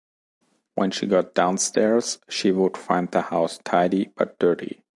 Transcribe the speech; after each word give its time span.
When 0.73 0.89
she 0.89 1.05
got 1.05 1.35
downstairs, 1.35 2.17
she 2.27 2.51
would 2.51 2.75
find 2.75 3.11
the 3.11 3.21
house 3.21 3.59
tidy, 3.59 4.09
but 4.15 4.39
dirty. 4.39 4.81